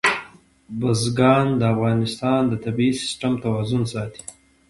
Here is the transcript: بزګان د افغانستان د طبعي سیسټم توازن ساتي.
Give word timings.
بزګان 0.79 1.47
د 1.59 1.61
افغانستان 1.73 2.41
د 2.47 2.53
طبعي 2.63 2.91
سیسټم 3.01 3.33
توازن 3.43 3.83
ساتي. 3.93 4.21